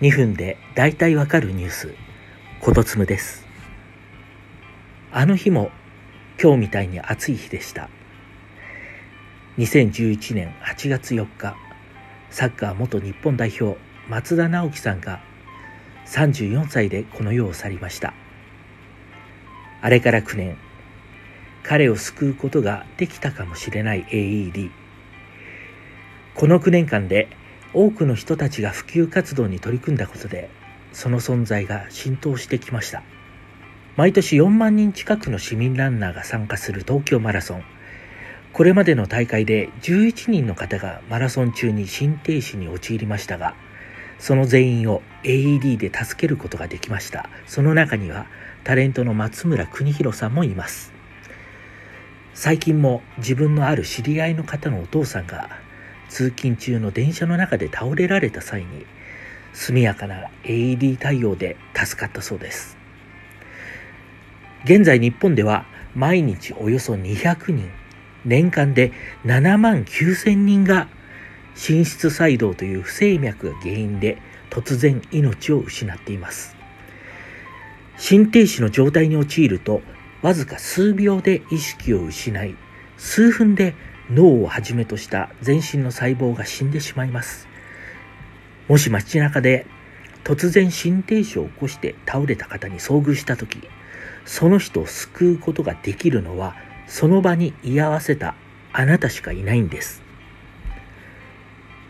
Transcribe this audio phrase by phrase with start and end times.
[0.00, 1.94] 2分で大体わかるニュース、
[2.60, 3.44] ことつむです。
[5.10, 5.72] あの日も
[6.40, 7.90] 今日みたいに暑い日でした。
[9.58, 11.56] 2011年8月4日、
[12.30, 13.76] サッカー元日本代表
[14.08, 15.20] 松田直樹さんが
[16.06, 18.14] 34歳でこの世を去りました。
[19.80, 20.56] あれから9年、
[21.64, 24.70] 彼を救うことができたかもしれない AED。
[26.36, 27.36] この9年間で
[27.74, 30.50] 多くの人たちが普及活動に取り組んだことで
[30.92, 33.02] その存在が浸透してきました。
[33.96, 37.64] 毎年4万人近くの市民ランナーが参加する東京マラソン。
[38.52, 43.54] これまでの大会で11人の方がマラソン中に心停止に陥りましたが
[44.18, 47.28] その全員を AED で助けることができました。
[47.46, 48.26] その中には
[48.64, 50.92] タレントの松村邦弘さんもいます。
[52.34, 55.50] 最近も自分のある知り合いの方のお父さんが
[56.08, 58.86] 通勤中の電車の中で倒れられた際に
[59.52, 62.76] 速やかな AED 対応で助かったそうです。
[64.64, 67.70] 現在日本では毎日およそ200人
[68.24, 68.92] 年間で
[69.24, 70.88] 7万9000人が
[71.54, 74.18] 心室細動という不整脈が原因で
[74.50, 76.56] 突然命を失っています。
[77.96, 79.82] 心停止の状態に陥ると
[80.22, 82.54] わずか数秒で意識を失い
[82.96, 83.74] 数分で
[84.10, 87.48] 脳をはじめとした全身の細胞が死んでしまいます。
[88.68, 89.66] もし街中で
[90.24, 93.60] 突然心停止を起こして倒れた方に遭遇した時、
[94.24, 96.54] その人を救うことができるのは
[96.86, 98.34] その場に居合わせた
[98.72, 100.02] あなたしかいないんです。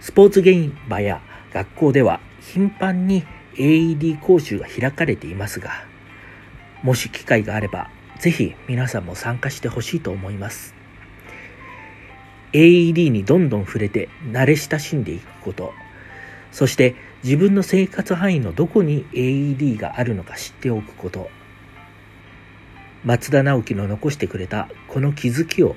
[0.00, 5.70] スポーツ現場や学校では頻繁に AED 講習が開かれていますが、
[6.82, 10.74] もし機会があれば、ぜひ皆さんも参加してほしいと思います。
[12.54, 15.74] AED にどんどん触れて慣れ親しんでいくこと、
[16.52, 21.28] そして自分の生活範囲のどこに AED があるのか知っておくこと、
[23.04, 25.74] 松田直樹の残してくれたこの気づきを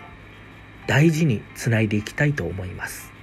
[0.85, 3.16] 大事につないでいきたいと思います。